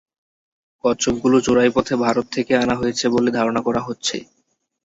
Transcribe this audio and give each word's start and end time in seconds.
কচ্ছপগুলো 0.83 1.37
চোরাই 1.45 1.71
পথে 1.75 1.93
ভারত 2.03 2.25
থেকে 2.35 2.53
আনা 2.57 2.75
হয়েছে 2.75 3.05
বলে 3.13 3.29
ধারণা 3.37 3.61
করা 3.67 3.81
হচ্ছে। 3.87 4.17